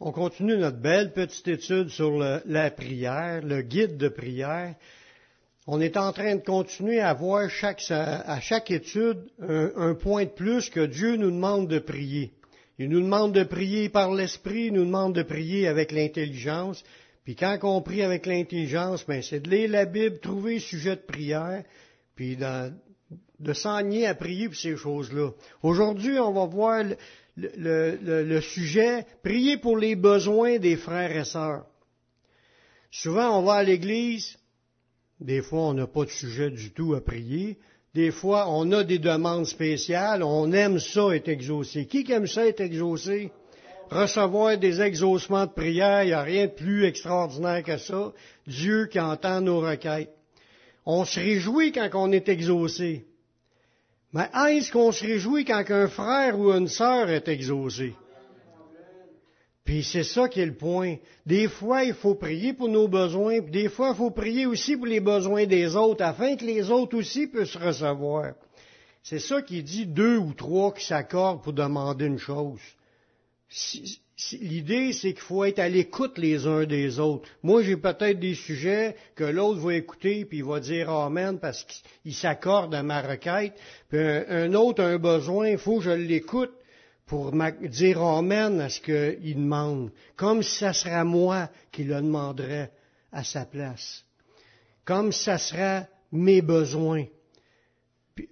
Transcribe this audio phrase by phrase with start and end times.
[0.00, 4.76] On continue notre belle petite étude sur le- la prière, le guide de prière.
[5.66, 7.48] On est en train de continuer à voir
[7.90, 12.32] à chaque étude un, point de plus que Dieu nous demande de prier.
[12.78, 16.84] Il nous demande de prier par l'esprit, il nous demande de prier avec l'intelligence.
[17.24, 21.02] Puis quand on prie avec l'intelligence, ben c'est de lire la Bible, trouver sujet de
[21.02, 21.64] prière,
[22.14, 25.32] puis de s'enligner à prier pour ces choses-là.
[25.64, 26.84] Aujourd'hui, on va voir
[27.38, 31.66] le, sujet prier pour les besoins des frères et sœurs.
[32.90, 34.38] Souvent, on va à l'église,
[35.20, 37.58] des fois, on n'a pas de sujet du tout à prier.
[37.94, 41.86] Des fois, on a des demandes spéciales, on aime ça être exaucé.
[41.86, 43.30] Qui aime ça être exaucé?
[43.90, 48.12] Recevoir des exaucements de prière, il n'y a rien de plus extraordinaire que ça.
[48.46, 50.12] Dieu qui entend nos requêtes.
[50.84, 53.06] On se réjouit quand on est exaucé.
[54.12, 57.94] Mais est-ce qu'on se réjouit quand un frère ou une sœur est exaucé?
[59.64, 60.96] Puis c'est ça qui est le point.
[61.26, 64.78] Des fois, il faut prier pour nos besoins, puis des fois, il faut prier aussi
[64.78, 68.32] pour les besoins des autres, afin que les autres aussi puissent recevoir.
[69.02, 72.60] C'est ça qui dit deux ou trois qui s'accordent pour demander une chose.
[74.40, 77.28] L'idée, c'est qu'il faut être à l'écoute les uns des autres.
[77.44, 81.64] Moi, j'ai peut-être des sujets que l'autre va écouter, puis il va dire Amen parce
[81.64, 83.54] qu'il s'accorde à ma requête.
[83.88, 86.52] Puis un, autre a un besoin, il faut que je l'écoute
[87.06, 92.72] pour dire Amen à ce qu'il demande, comme si ça serait moi qui le demanderais
[93.12, 94.04] à sa place,
[94.84, 97.04] comme si ça serait mes besoins.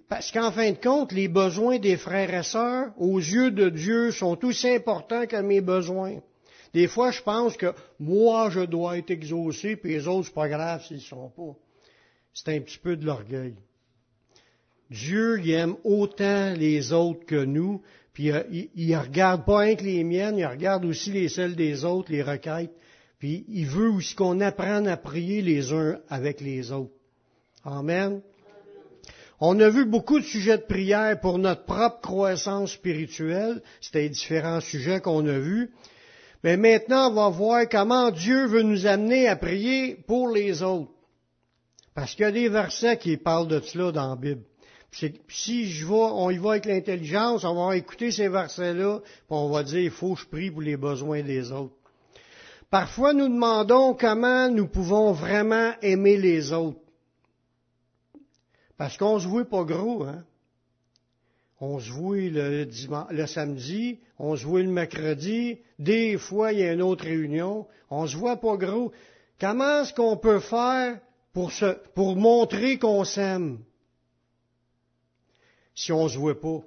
[0.09, 4.11] Parce qu'en fin de compte, les besoins des frères et sœurs, aux yeux de Dieu,
[4.11, 6.19] sont aussi importants que mes besoins.
[6.73, 10.49] Des fois, je pense que moi, je dois être exaucé, puis les autres, c'est pas
[10.49, 11.55] grave s'ils ne sont pas.
[12.33, 13.55] C'est un petit peu de l'orgueil.
[14.89, 17.81] Dieu, il aime autant les autres que nous,
[18.13, 21.83] puis il, il regarde pas rien que les miennes, il regarde aussi les celles des
[21.83, 22.71] autres, les requêtes,
[23.19, 26.93] puis il veut aussi qu'on apprenne à prier les uns avec les autres.
[27.63, 28.21] Amen.
[29.39, 33.61] On a vu beaucoup de sujets de prière pour notre propre croissance spirituelle.
[33.81, 35.71] C'était différents sujets qu'on a vus.
[36.43, 40.91] Mais maintenant, on va voir comment Dieu veut nous amener à prier pour les autres.
[41.93, 44.43] Parce qu'il y a des versets qui parlent de cela dans la Bible.
[45.29, 49.63] Si je on y va avec l'intelligence, on va écouter ces versets-là, puis on va
[49.63, 51.75] dire, il faut que je prie pour les besoins des autres.
[52.71, 56.79] Parfois, nous demandons comment nous pouvons vraiment aimer les autres.
[58.77, 60.23] Parce qu'on se voit pas gros, hein.
[61.59, 66.59] On se voit le, dimanche, le samedi, on se voit le mercredi, des fois il
[66.59, 68.91] y a une autre réunion, on se voit pas gros.
[69.39, 70.99] Comment est-ce qu'on peut faire
[71.33, 73.59] pour, se, pour montrer qu'on s'aime?
[75.73, 76.61] Si on se voit pas?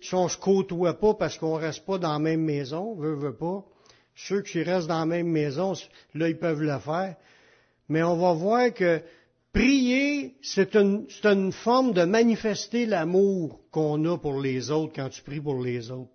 [0.00, 3.34] Si on se côtoie pas parce qu'on reste pas dans la même maison, veut, veut
[3.34, 3.64] pas.
[4.14, 5.72] Ceux qui restent dans la même maison,
[6.14, 7.16] là, ils peuvent le faire.
[7.88, 9.02] Mais on va voir que
[9.56, 15.08] prier, c'est une, c'est une forme de manifester l'amour qu'on a pour les autres quand
[15.08, 16.10] tu pries pour les autres.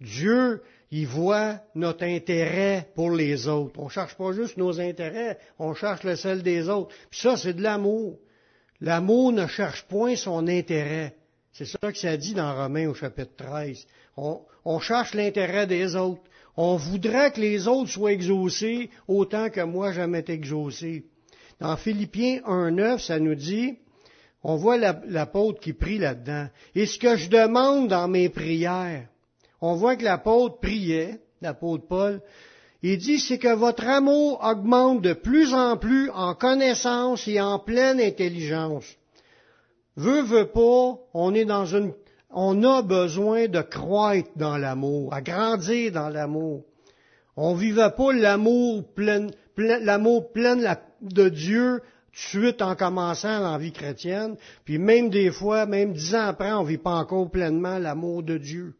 [0.00, 3.78] Dieu, il voit notre intérêt pour les autres.
[3.78, 6.94] On cherche pas juste nos intérêts, on cherche le sel des autres.
[7.10, 8.18] Puis ça, c'est de l'amour.
[8.80, 11.14] L'amour ne cherche point son intérêt.
[11.52, 13.86] C'est ça que ça dit dans Romains au chapitre 13.
[14.16, 16.22] On, cherche l'intérêt des autres.
[16.56, 21.04] On voudrait que les autres soient exaucés autant que moi j'aime être exaucé.
[21.60, 23.78] Dans Philippiens 1.9, ça nous dit,
[24.42, 26.48] on voit la- l'apôtre qui prie là-dedans.
[26.74, 29.06] Et ce que je demande dans mes prières,
[29.60, 32.20] on voit que l'apôtre priait, l'apôtre Paul,
[32.82, 37.58] il dit, c'est que votre amour augmente de plus en plus en connaissance et en
[37.58, 38.84] pleine intelligence.
[39.96, 41.92] Veut, veut pas, on est dans une,
[42.30, 46.64] on a besoin de croître dans l'amour, à grandir dans l'amour.
[47.34, 53.58] On vivait pas l'amour plein, l'amour plein la- de Dieu de suite en commençant la
[53.58, 57.78] vie chrétienne, puis même des fois, même dix ans après, on vit pas encore pleinement
[57.78, 58.74] l'amour de Dieu,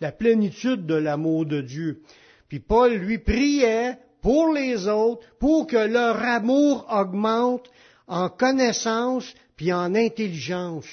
[0.00, 2.02] la plénitude de l'amour de Dieu.
[2.48, 7.70] Puis Paul lui priait pour les autres, pour que leur amour augmente
[8.08, 10.86] en connaissance puis en intelligence.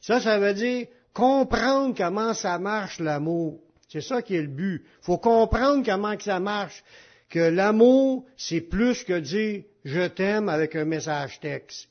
[0.00, 3.60] Ça, ça veut dire comprendre comment ça marche l'amour.
[3.88, 4.84] C'est ça qui est le but.
[5.00, 6.82] faut comprendre comment que ça marche.
[7.32, 11.88] Que l'amour, c'est plus que dire je t'aime avec un message texte.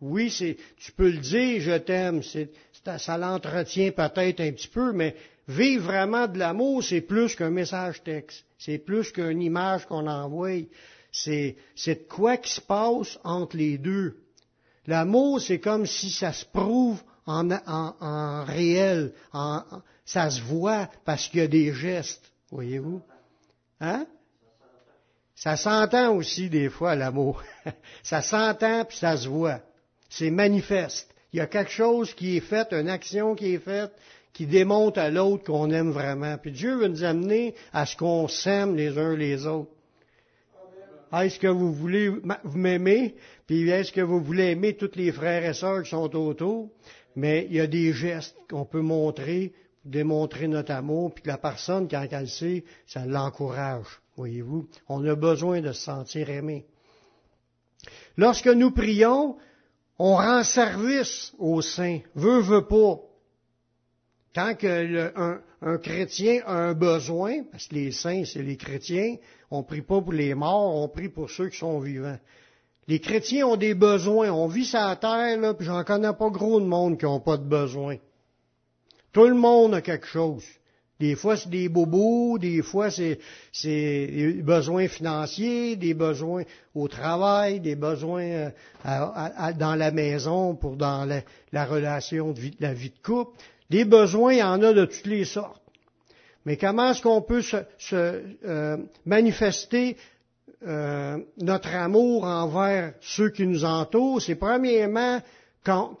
[0.00, 2.50] Oui, c'est, tu peux le dire, je t'aime, c'est,
[2.98, 5.14] ça l'entretient peut-être un petit peu, mais
[5.46, 8.44] vivre vraiment de l'amour, c'est plus qu'un message texte.
[8.58, 10.66] C'est plus qu'une image qu'on envoie.
[11.12, 14.16] C'est, c'est quoi qui se passe entre les deux.
[14.88, 19.62] L'amour, c'est comme si ça se prouve en, en- en réel, en-
[20.04, 23.00] ça se voit parce qu'il y a des gestes, voyez-vous?
[23.80, 24.06] Hein?
[25.36, 27.42] Ça s'entend aussi des fois, l'amour.
[28.02, 29.60] ça s'entend puis ça se voit.
[30.08, 31.14] C'est manifeste.
[31.32, 33.92] Il y a quelque chose qui est fait, une action qui est faite,
[34.32, 36.38] qui démontre à l'autre qu'on aime vraiment.
[36.38, 39.70] Puis Dieu veut nous amener à ce qu'on s'aime les uns les autres.
[41.12, 42.10] Est-ce que vous voulez
[42.54, 43.14] m'aimer?
[43.46, 46.70] Puis est-ce que vous voulez aimer tous les frères et sœurs qui sont autour?
[47.14, 49.52] Mais il y a des gestes qu'on peut montrer,
[49.84, 53.86] démontrer notre amour, puis que la personne, quand elle sait, ça l'encourage.
[54.16, 54.68] Voyez-vous?
[54.88, 56.66] On a besoin de se sentir aimé.
[58.16, 59.36] Lorsque nous prions,
[59.98, 62.00] on rend service aux saints.
[62.14, 63.00] Veut, veut pas.
[64.34, 69.16] Quand que chrétien a un besoin, parce que les saints, c'est les chrétiens,
[69.50, 72.18] on prie pas pour les morts, on prie pour ceux qui sont vivants.
[72.88, 74.30] Les chrétiens ont des besoins.
[74.30, 77.20] On vit sur la terre, là, puis j'en connais pas gros de monde qui n'ont
[77.20, 77.96] pas de besoin.
[79.12, 80.44] Tout le monde a quelque chose.
[80.98, 83.18] Des fois, c'est des bobos, des fois, c'est,
[83.62, 86.44] des besoins financiers, des besoins
[86.74, 88.50] au travail, des besoins euh,
[89.58, 91.06] dans la maison, pour dans
[91.52, 93.38] la, relation de la vie de couple.
[93.68, 95.60] Des besoins, il y en a de toutes les sortes.
[96.46, 97.56] Mais comment est-ce qu'on peut se,
[97.92, 99.98] euh, manifester
[100.66, 104.22] euh, notre amour envers ceux qui nous entourent?
[104.22, 105.20] C'est premièrement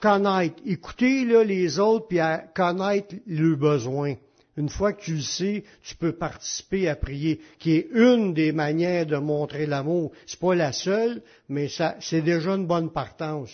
[0.00, 2.20] connaître, écouter les autres, puis
[2.54, 4.14] connaître leurs besoins.
[4.56, 8.52] Une fois que tu le sais, tu peux participer à prier, qui est une des
[8.52, 10.12] manières de montrer l'amour.
[10.26, 13.50] C'est pas la seule, mais ça, c'est déjà une bonne partance.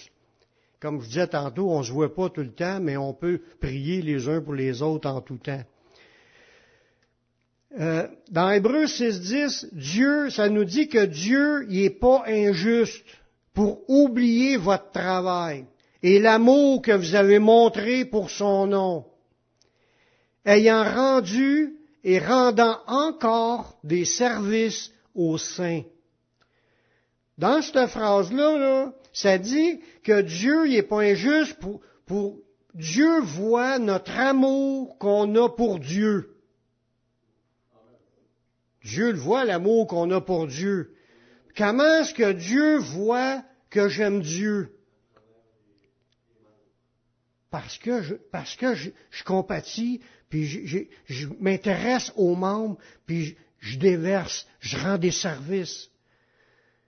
[0.80, 4.02] Comme je disais tantôt, on se voit pas tout le temps, mais on peut prier
[4.02, 5.62] les uns pour les autres en tout temps.
[7.80, 13.06] Euh, dans Hébreu 6.10, Dieu, ça nous dit que Dieu, il est pas injuste
[13.54, 15.64] pour oublier votre travail
[16.02, 19.04] et l'amour que vous avez montré pour son nom,
[20.44, 25.82] ayant rendu et rendant encore des services aux saints.
[27.38, 32.38] Dans cette phrase-là, là, ça dit que Dieu n'est pas injuste pour, pour
[32.74, 36.36] Dieu voit notre amour qu'on a pour Dieu.
[38.84, 40.94] Dieu le voit, l'amour qu'on a pour Dieu.
[41.56, 44.74] Comment est-ce que Dieu voit que j'aime Dieu?
[47.52, 50.00] Parce que je, parce que je, je compatis,
[50.30, 55.90] puis je, je m'intéresse aux membres, puis je, déverse, je rends des services.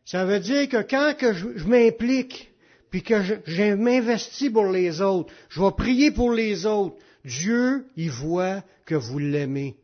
[0.07, 2.51] Ça veut dire que quand que je, m'implique,
[2.91, 6.97] puis que je, m'investis pour les autres, je vais prier pour les autres,
[7.27, 9.77] Dieu, il voit que vous l'aimez.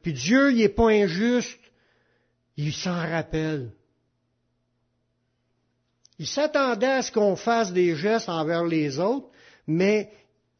[0.00, 1.60] Puis Dieu, il n'est pas injuste,
[2.56, 3.70] il s'en rappelle.
[6.18, 9.28] Il s'attendait à ce qu'on fasse des gestes envers les autres,
[9.68, 10.10] mais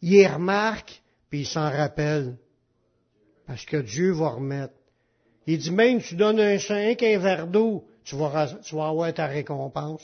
[0.02, 2.36] il les remarque, puis il s'en rappelle.
[3.46, 4.74] Parce que Dieu va remettre.
[5.46, 8.46] Il dit même, tu donnes un cinq, un verre d'eau, tu vas,
[8.86, 10.02] avoir ta récompense.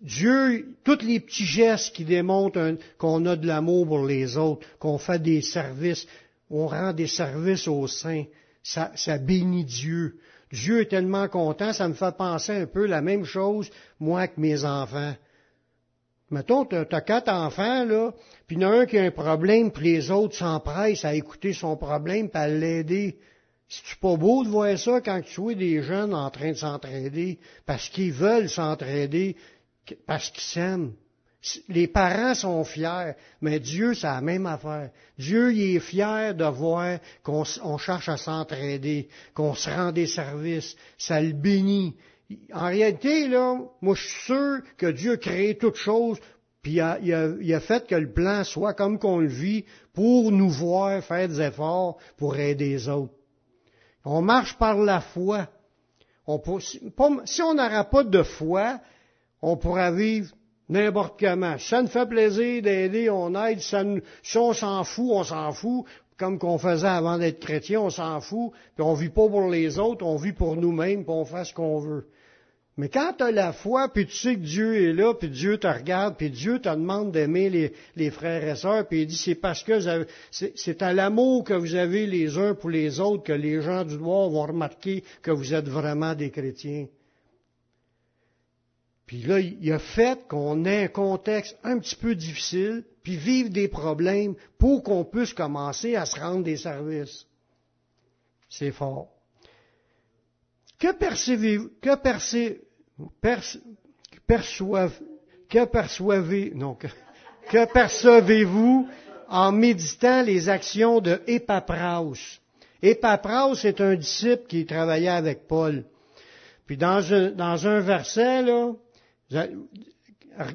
[0.00, 4.96] Dieu, tous les petits gestes qui démontrent qu'on a de l'amour pour les autres, qu'on
[4.96, 6.06] fait des services,
[6.50, 8.24] on rend des services aux saints,
[8.62, 10.18] ça bénit Dieu.
[10.50, 13.70] Dieu est tellement content, ça me fait penser un peu la même chose,
[14.00, 15.14] moi, que mes enfants.
[16.30, 18.12] Mettons, tu as, quatre enfants, là,
[18.46, 21.14] puis il y en a un qui a un problème, puis les autres s'empressent à
[21.14, 23.18] écouter son problème, puis à l'aider.
[23.68, 27.38] C'est pas beau de voir ça quand tu vois des jeunes en train de s'entraider,
[27.64, 29.36] parce qu'ils veulent s'entraider,
[30.06, 30.92] parce qu'ils s'aiment.
[31.68, 34.90] Les parents sont fiers, mais Dieu, c'est la même affaire.
[35.16, 40.74] Dieu, il est fier de voir qu'on cherche à s'entraider, qu'on se rend des services.
[40.98, 41.94] Ça le bénit.
[42.52, 46.18] En réalité, là, moi, je suis sûr que Dieu a créé toutes choses,
[46.62, 49.64] puis il a, fait que le plan soit comme qu'on le vit
[49.94, 53.14] pour nous voir faire des efforts pour aider les autres.
[54.04, 55.48] On marche par la foi.
[56.58, 58.80] Si on n'aura pas de foi,
[59.42, 60.34] on pourra vivre
[60.68, 61.56] n'importe comment.
[61.58, 63.60] Ça nous fait plaisir d'aider, on aide.
[63.60, 65.84] si on s'en fout, on s'en fout.
[66.18, 68.52] Comme qu'on faisait avant d'être chrétien, on s'en fout.
[68.74, 71.52] Puis on vit pas pour les autres, on vit pour nous-mêmes, puis on fait ce
[71.52, 72.06] qu'on veut.
[72.78, 75.56] Mais quand tu as la foi, puis tu sais que Dieu est là, puis Dieu
[75.56, 79.34] te regarde, puis Dieu te demande d'aimer les, frères et sœurs, puis il dit c'est
[79.34, 83.62] parce que c'est à l'amour que vous avez les uns pour les autres que les
[83.62, 86.86] gens du droit vont remarquer que vous êtes vraiment des chrétiens.
[89.06, 93.50] Puis là, il a fait qu'on ait un contexte un petit peu difficile, puis vivre
[93.50, 97.24] des problèmes pour qu'on puisse commencer à se rendre des services.
[98.48, 99.08] C'est fort.
[100.78, 102.60] Que percevez-vous, que percevez,
[105.48, 108.88] que percevez, non, que, percevez-vous
[109.28, 112.40] en méditant les actions de Epapraus?
[112.82, 115.84] Epapras, c'est un disciple qui travaillait avec Paul.
[116.66, 118.72] Puis dans un, dans un verset, là,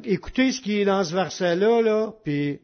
[0.04, 2.60] écoutez ce qui est dans ce verset-là, là, puis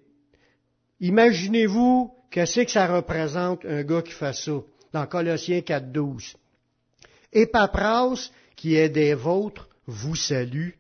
[1.00, 4.60] imaginez-vous qu'est-ce que ça représente un gars qui fait ça,
[4.94, 6.36] dans Colossiens 4.12.
[7.34, 10.72] Epapras, qui est des vôtres, vous salue.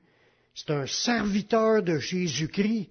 [0.55, 2.89] C'est un serviteur de Jésus-Christ.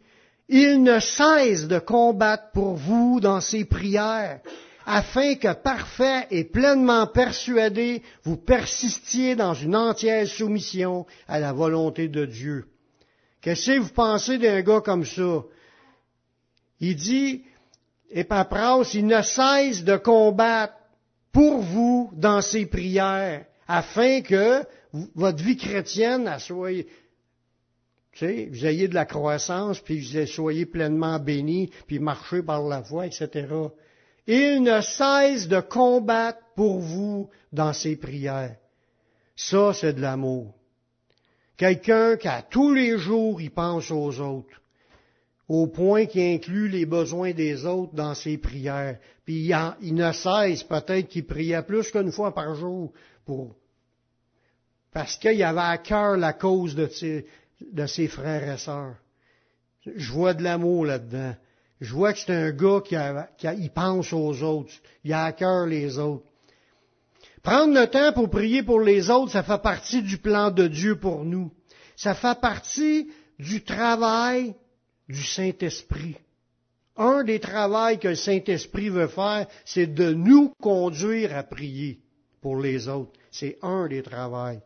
[0.49, 4.41] Il ne cesse de combattre pour vous dans ses prières,
[4.87, 12.09] afin que parfait et pleinement persuadé, vous persistiez dans une entière soumission à la volonté
[12.09, 12.67] de Dieu.
[13.41, 15.43] Qu'est-ce que vous pensez d'un gars comme ça?
[16.79, 17.43] Il dit,
[18.11, 20.75] Epapras, il ne cesse de combattre
[21.33, 24.63] pour vous dans ses prières, afin que
[25.15, 26.85] votre vie chrétienne soit
[28.13, 32.63] tu sais, vous ayez de la croissance, puis vous soyez pleinement bénis, puis marchez par
[32.63, 33.47] la foi, etc.
[34.27, 38.57] Il ne cesse de combattre pour vous dans ses prières.
[39.37, 40.55] Ça, c'est de l'amour.
[41.57, 44.61] Quelqu'un qui, à tous les jours, il pense aux autres,
[45.49, 48.99] au point qu'il inclut les besoins des autres dans ses prières.
[49.25, 52.93] Puis il, ne cesse, peut-être qu'il priait plus qu'une fois par jour
[53.25, 53.55] pour
[54.93, 57.27] parce qu'il avait à cœur la cause de ses,
[57.61, 58.97] de ses frères et sœurs.
[59.85, 61.35] Je vois de l'amour là-dedans.
[61.81, 62.97] Je vois que c'est un gars qui,
[63.39, 64.73] qui pense aux autres.
[65.05, 66.25] Il a à cœur les autres.
[67.43, 70.99] Prendre le temps pour prier pour les autres, ça fait partie du plan de Dieu
[70.99, 71.53] pour nous.
[71.95, 74.55] Ça fait partie du travail
[75.09, 76.17] du Saint-Esprit.
[76.97, 82.01] Un des travaux que le Saint-Esprit veut faire, c'est de nous conduire à prier
[82.41, 83.13] pour les autres.
[83.31, 84.59] C'est un des travaux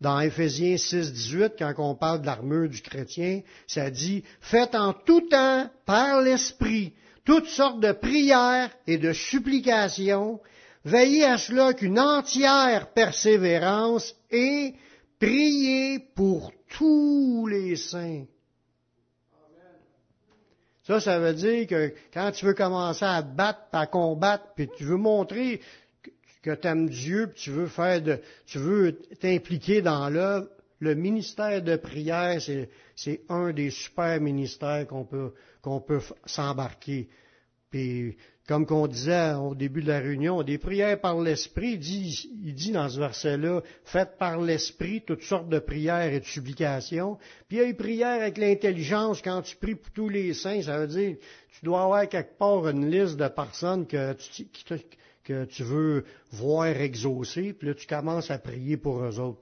[0.00, 4.92] dans Éphésiens 6, 18, quand on parle de l'armure du chrétien, ça dit, faites en
[4.92, 6.92] tout temps, par l'Esprit,
[7.24, 10.40] toutes sortes de prières et de supplications,
[10.84, 14.74] veillez à cela qu'une entière persévérance et
[15.18, 18.24] priez pour tous les saints.
[20.86, 24.84] Ça, ça veut dire que quand tu veux commencer à battre, à combattre, puis tu
[24.84, 25.60] veux montrer
[26.46, 30.46] que tu aimes Dieu, puis tu veux faire de, tu veux t'impliquer dans l'œuvre,
[30.78, 37.08] le ministère de prière, c'est, un des super ministères qu'on peut, qu'on peut s'embarquer.
[37.70, 42.30] Puis, comme qu'on disait au début de la réunion, des prières par l'Esprit, il dit,
[42.44, 47.18] il dit dans ce verset-là, faites par l'Esprit toutes sortes de prières et de supplications.
[47.48, 50.62] Puis il y a une prière avec l'intelligence, quand tu pries pour tous les saints,
[50.62, 51.16] ça veut dire,
[51.58, 54.64] tu dois avoir quelque part une liste de personnes que tu, qui,
[55.26, 59.40] que tu veux voir exaucer, puis là tu commences à prier pour eux autres.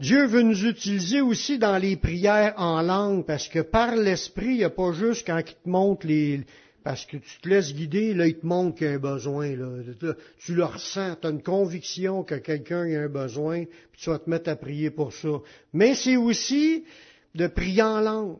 [0.00, 4.58] Dieu veut nous utiliser aussi dans les prières en langue, parce que par l'Esprit, il
[4.58, 6.44] n'y a pas juste quand il te montre les...
[6.84, 9.56] Parce que tu te laisses guider, là, il te montre qu'il y a un besoin.
[9.56, 9.82] Là.
[10.38, 14.20] Tu le ressens, tu as une conviction que quelqu'un a un besoin, puis tu vas
[14.20, 15.40] te mettre à prier pour ça.
[15.72, 16.84] Mais c'est aussi
[17.34, 18.38] de prier en langue.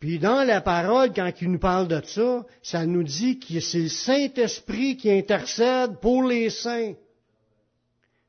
[0.00, 3.80] Puis dans la parole, quand il nous parle de ça, ça nous dit que c'est
[3.80, 6.94] le Saint-Esprit qui intercède pour les saints.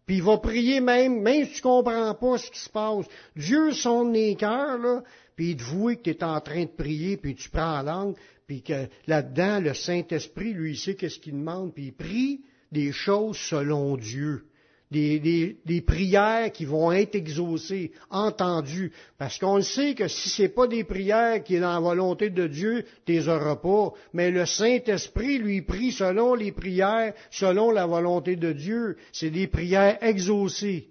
[0.06, 3.06] Puis il va prier même, même si tu comprends pas ce qui se passe.
[3.38, 5.02] Dieu sonne les cœurs, là,
[5.38, 7.84] puis il te voit que tu es en train de prier, puis tu prends la
[7.84, 12.42] langue, puis que là-dedans, le Saint-Esprit, lui, il sait qu'est-ce qu'il demande, puis il prie
[12.74, 14.44] des choses selon Dieu
[14.92, 18.92] des, prières qui vont être exaucées, entendues.
[19.18, 22.48] Parce qu'on sait que si c'est pas des prières qui est dans la volonté de
[22.48, 23.94] Dieu, tu les auras pas.
[24.14, 28.98] Mais le Saint-Esprit, lui, prie selon les prières, selon la volonté de Dieu.
[29.14, 30.90] C'est des prières exaucées.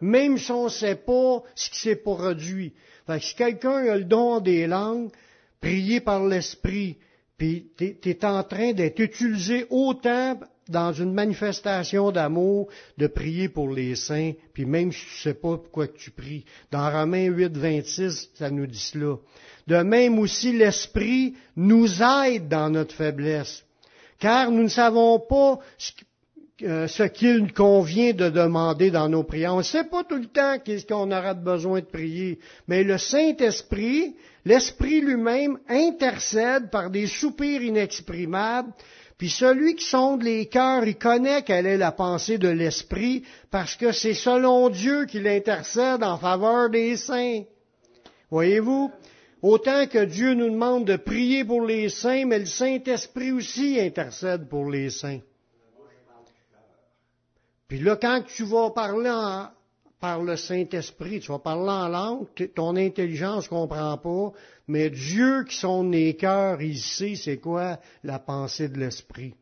[0.00, 2.72] Même si on ne sait pas ce qui s'est produit.
[3.06, 5.10] Fait que si quelqu'un a le don des langues,
[5.60, 6.98] prier par l'Esprit,
[7.36, 13.94] puis tu en train d'être utilisé autant dans une manifestation d'amour, de prier pour les
[13.94, 16.44] saints, puis même si tu ne sais pas pourquoi tu pries.
[16.70, 19.16] Dans Romains 8, 26, ça nous dit cela.
[19.66, 23.64] De même aussi, l'Esprit nous aide dans notre faiblesse,
[24.18, 29.54] car nous ne savons pas ce qu'il convient de demander dans nos prières.
[29.54, 32.98] On ne sait pas tout le temps qu'est-ce qu'on aura besoin de prier, mais le
[32.98, 38.72] Saint-Esprit, l'Esprit lui-même intercède par des soupirs inexprimables
[39.18, 43.74] puis celui qui sonde les cœurs, il connaît quelle est la pensée de l'Esprit, parce
[43.74, 47.42] que c'est selon Dieu qu'il intercède en faveur des saints.
[48.30, 48.92] Voyez-vous?
[49.42, 54.48] Autant que Dieu nous demande de prier pour les saints, mais le Saint-Esprit aussi intercède
[54.48, 55.20] pour les saints.
[57.66, 59.10] Puis là, quand tu vas parler
[60.00, 61.20] par le Saint-Esprit.
[61.20, 64.32] Tu vas parler en langue, ton intelligence ne comprend pas,
[64.66, 69.34] mais Dieu qui sonde les cœurs, il sait c'est quoi la pensée de l'Esprit.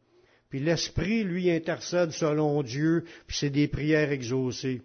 [0.48, 4.82] Puis l'Esprit, lui, intercède selon Dieu, puis c'est des prières exaucées.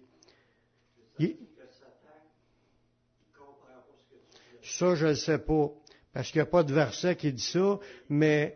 [4.62, 5.70] Ça, je ne sais pas,
[6.12, 8.54] parce qu'il n'y a pas de verset qui dit ça, mais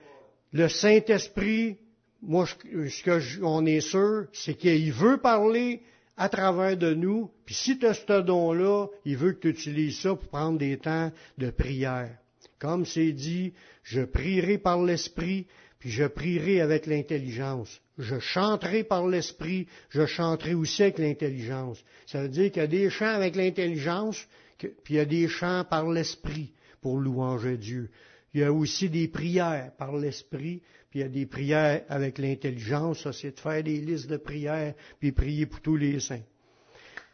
[0.52, 1.78] le Saint-Esprit,
[2.22, 5.82] moi, ce que on est sûr, c'est qu'il veut parler
[6.16, 10.00] à travers de nous, puis si tu as ce don-là, il veut que tu utilises
[10.00, 12.16] ça pour prendre des temps de prière.
[12.58, 15.46] Comme c'est dit, je prierai par l'Esprit,
[15.78, 17.80] puis je prierai avec l'intelligence.
[17.98, 21.82] Je chanterai par l'Esprit, je chanterai aussi avec l'intelligence.
[22.06, 24.26] Ça veut dire qu'il y a des chants avec l'intelligence,
[24.58, 27.90] puis il y a des chants par l'Esprit pour louanger Dieu.
[28.36, 32.18] Il y a aussi des prières par l'Esprit, puis il y a des prières avec
[32.18, 33.04] l'intelligence.
[33.04, 36.20] Ça, c'est de faire des listes de prières, puis prier pour tous les saints.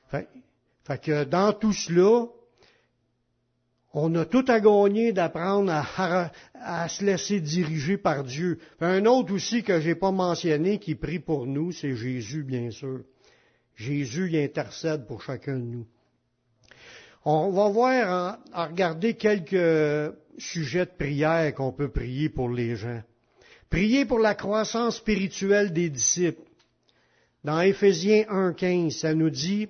[0.08, 0.26] Fait,
[1.00, 2.26] que dans tout cela,
[3.92, 5.72] on a tout à gagner d'apprendre
[6.54, 8.58] à, se laisser diriger par Dieu.
[8.80, 13.02] Un autre aussi que j'ai pas mentionné qui prie pour nous, c'est Jésus, bien sûr.
[13.76, 15.86] Jésus il intercède pour chacun de nous.
[17.24, 23.02] On va voir, à regarder quelques sujets de prière qu'on peut prier pour les gens.
[23.70, 26.42] Prier pour la croissance spirituelle des disciples.
[27.44, 29.68] Dans Éphésiens 1.15, ça nous dit,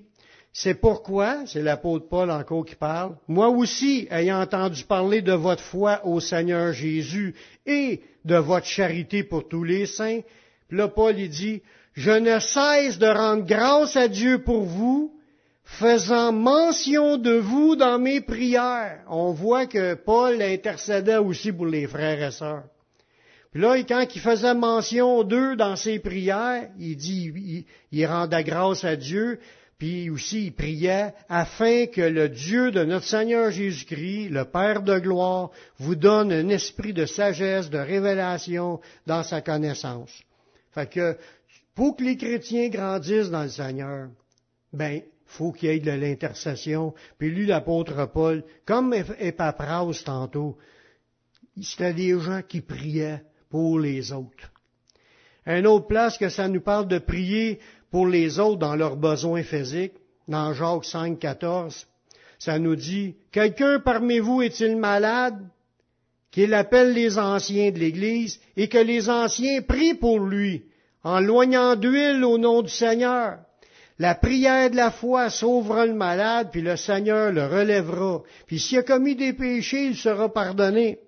[0.51, 5.63] c'est pourquoi, c'est l'apôtre Paul encore qui parle, moi aussi, ayant entendu parler de votre
[5.63, 7.33] foi au Seigneur Jésus
[7.65, 10.21] et de votre charité pour tous les saints,
[10.69, 15.12] là Paul il dit, je ne cesse de rendre grâce à Dieu pour vous,
[15.63, 19.01] faisant mention de vous dans mes prières.
[19.09, 22.63] On voit que Paul intercédait aussi pour les frères et sœurs.
[23.51, 28.83] Puis là, quand il faisait mention d'eux dans ses prières, il dit, il, rendait grâce
[28.83, 29.39] à Dieu,
[29.77, 34.97] puis aussi il priait afin que le Dieu de notre Seigneur Jésus-Christ, le Père de
[34.97, 40.11] gloire, vous donne un esprit de sagesse, de révélation dans sa connaissance.
[40.71, 41.15] Fait que,
[41.75, 44.07] pour que les chrétiens grandissent dans le Seigneur,
[44.71, 46.93] ben, faut qu'il y ait de l'intercession.
[47.17, 50.57] Puis lui, l'apôtre Paul, comme Epapras tantôt,
[51.61, 54.51] c'était des gens qui priaient pour les autres.
[55.45, 57.59] Un autre place que ça nous parle de prier
[57.91, 59.93] pour les autres dans leurs besoins physiques,
[60.27, 61.87] dans Jacques 5, 14,
[62.39, 65.37] ça nous dit, quelqu'un parmi vous est-il malade?
[66.31, 70.65] Qu'il appelle les anciens de l'Église et que les anciens prient pour lui,
[71.03, 73.39] en loignant d'huile au nom du Seigneur.
[73.99, 78.23] La prière de la foi sauvera le malade, puis le Seigneur le relèvera.
[78.47, 80.99] Puis s'il a commis des péchés, il sera pardonné.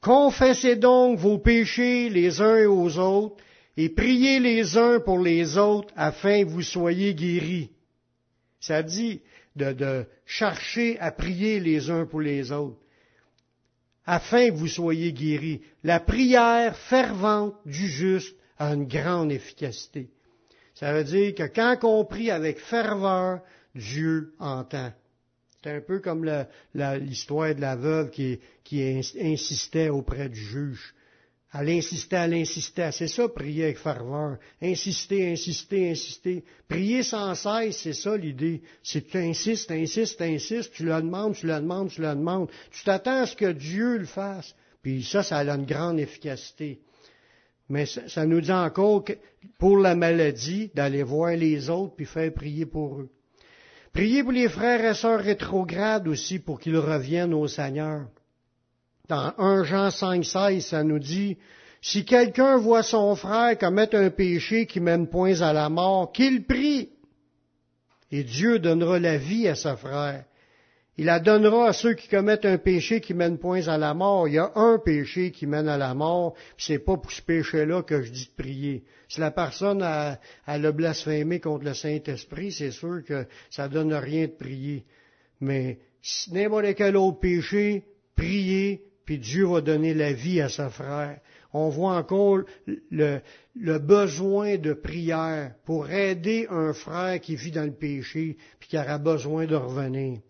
[0.00, 3.36] Confessez donc vos péchés les uns aux autres,
[3.76, 7.70] et priez les uns pour les autres afin que vous soyez guéris.
[8.60, 9.20] Ça dit
[9.54, 12.78] de, de chercher à prier les uns pour les autres,
[14.06, 15.60] afin que vous soyez guéris.
[15.84, 20.08] La prière fervente du juste a une grande efficacité.
[20.76, 23.40] Ça veut dire que quand on prie avec ferveur,
[23.74, 24.92] Dieu entend.
[25.64, 26.24] C'est un peu comme
[26.74, 28.38] l'histoire de la veuve qui,
[29.18, 30.94] insistait auprès du juge.
[31.58, 32.92] Elle insistait, elle insistait.
[32.92, 34.36] C'est ça, prier avec ferveur.
[34.60, 36.44] Insister, insister, insister.
[36.68, 38.60] Prier sans cesse, c'est ça l'idée.
[38.82, 42.50] C'est tu insistes, insistes, insistes, tu le demandes, tu le demandes, tu le demandes.
[42.70, 44.54] Tu t'attends à ce que Dieu le fasse.
[44.82, 46.80] Puis ça, ça a une grande efficacité.
[47.68, 49.14] Mais ça, nous dit encore que
[49.58, 53.08] pour la maladie, d'aller voir les autres puis faire prier pour eux.
[53.92, 58.06] Priez pour les frères et sœurs rétrogrades aussi pour qu'ils reviennent au Seigneur.
[59.08, 61.38] Dans 1 Jean 5, 16, ça nous dit,
[61.80, 66.44] si quelqu'un voit son frère commettre un péché qui mène point à la mort, qu'il
[66.44, 66.90] prie.
[68.10, 70.24] Et Dieu donnera la vie à sa frère.
[70.98, 74.28] Il la donnera à ceux qui commettent un péché qui mène point à la mort.
[74.28, 77.20] Il y a un péché qui mène à la mort, puis c'est pas pour ce
[77.20, 78.82] péché-là que je dis de prier.
[79.06, 83.92] Si la personne a, a le blasphémé contre le Saint-Esprit, c'est sûr que ça donne
[83.92, 84.86] rien de prier.
[85.40, 85.80] Mais
[86.32, 91.20] n'importe quel autre péché, priez, puis Dieu va donner la vie à sa frère.
[91.52, 93.20] On voit encore le,
[93.54, 98.78] le besoin de prière pour aider un frère qui vit dans le péché, puis qui
[98.78, 100.20] aura besoin de revenir.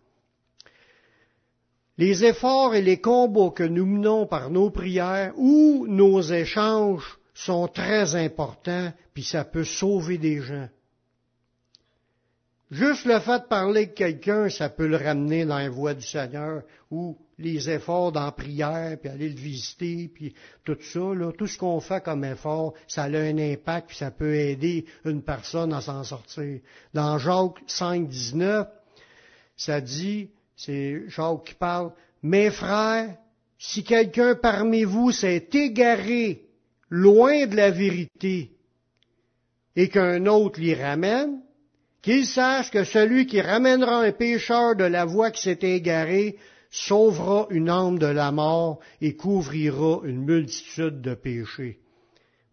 [1.98, 7.68] Les efforts et les combats que nous menons par nos prières ou nos échanges sont
[7.68, 10.68] très importants, puis ça peut sauver des gens.
[12.70, 16.04] Juste le fait de parler avec quelqu'un, ça peut le ramener dans la voie du
[16.04, 21.30] Seigneur ou les efforts dans la prière, puis aller le visiter, puis tout ça, là,
[21.32, 25.22] tout ce qu'on fait comme effort, ça a un impact, puis ça peut aider une
[25.22, 26.60] personne à s'en sortir.
[26.92, 28.66] Dans Jacques 5, 19,
[29.56, 31.92] ça dit, c'est Jacques qui parle,
[32.22, 33.16] Mes frères,
[33.58, 36.46] si quelqu'un parmi vous s'est égaré
[36.88, 38.52] loin de la vérité
[39.76, 41.40] et qu'un autre l'y ramène,
[42.02, 46.38] qu'il sache que celui qui ramènera un pécheur de la voie qui s'est égaré
[46.70, 51.80] sauvera une âme de la mort et couvrira une multitude de péchés.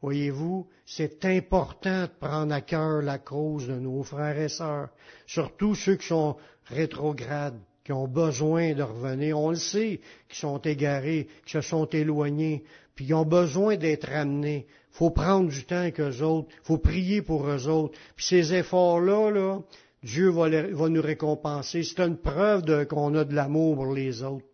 [0.01, 4.89] Voyez-vous, c'est important de prendre à cœur la cause de nos frères et sœurs,
[5.25, 6.35] surtout ceux qui sont
[6.65, 9.37] rétrogrades qui ont besoin de revenir.
[9.37, 12.63] On le sait, qui sont égarés, qui se sont éloignés,
[12.95, 14.67] puis qui ont besoin d'être ramenés.
[14.91, 17.97] Faut prendre du temps avec eux autres, faut prier pour eux autres.
[18.15, 19.59] Puis ces efforts-là, là,
[20.03, 21.83] Dieu va, va, nous récompenser.
[21.83, 24.45] C'est une preuve qu'on a de l'amour pour les autres.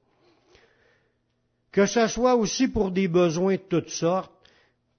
[1.72, 4.32] Que ce soit aussi pour des besoins de toutes sortes,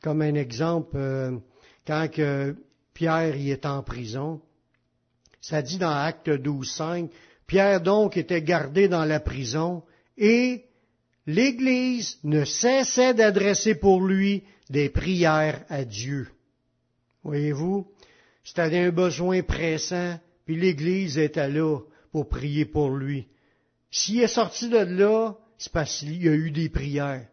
[0.02, 1.36] comme un exemple, euh,
[1.86, 2.54] quand que
[2.94, 4.40] Pierre y est en prison,
[5.40, 7.10] ça dit dans Acte 12, 5,
[7.50, 9.82] Pierre donc était gardé dans la prison
[10.16, 10.66] et
[11.26, 16.28] l'Église ne cessait d'adresser pour lui des prières à Dieu.
[17.24, 17.88] Voyez-vous,
[18.44, 21.80] c'était un besoin pressant, puis l'Église était là
[22.12, 23.26] pour prier pour lui.
[23.90, 27.26] S'il est sorti de là, c'est parce qu'il y a eu des prières.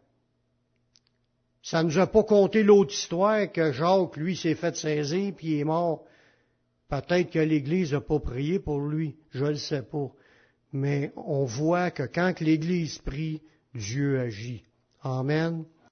[1.61, 5.49] Ça ne nous a pas compté l'autre histoire que Jacques, lui, s'est fait saisir puis
[5.49, 6.05] il est mort.
[6.89, 10.11] Peut-être que l'Église n'a pas prié pour lui, je ne le sais pas.
[10.71, 13.41] Mais on voit que quand l'Église prie,
[13.73, 14.63] Dieu agit.
[15.01, 15.65] Amen.